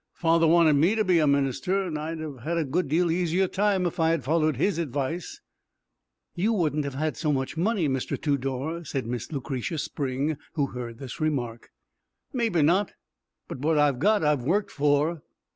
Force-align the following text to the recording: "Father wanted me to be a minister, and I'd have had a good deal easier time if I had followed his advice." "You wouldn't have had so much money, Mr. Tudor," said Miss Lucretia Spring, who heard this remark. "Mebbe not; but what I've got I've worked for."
"Father 0.15 0.47
wanted 0.47 0.73
me 0.77 0.95
to 0.95 1.03
be 1.03 1.19
a 1.19 1.27
minister, 1.27 1.83
and 1.83 1.95
I'd 1.95 2.17
have 2.17 2.39
had 2.39 2.57
a 2.57 2.63
good 2.65 2.87
deal 2.87 3.11
easier 3.11 3.47
time 3.47 3.85
if 3.85 3.99
I 3.99 4.09
had 4.09 4.23
followed 4.23 4.55
his 4.57 4.79
advice." 4.79 5.41
"You 6.33 6.53
wouldn't 6.53 6.85
have 6.85 6.95
had 6.95 7.15
so 7.15 7.31
much 7.31 7.55
money, 7.55 7.87
Mr. 7.87 8.19
Tudor," 8.19 8.83
said 8.83 9.05
Miss 9.05 9.31
Lucretia 9.31 9.77
Spring, 9.77 10.37
who 10.53 10.65
heard 10.71 10.97
this 10.97 11.19
remark. 11.21 11.69
"Mebbe 12.33 12.63
not; 12.63 12.93
but 13.47 13.59
what 13.59 13.77
I've 13.77 13.99
got 13.99 14.23
I've 14.23 14.41
worked 14.41 14.71
for." 14.71 15.21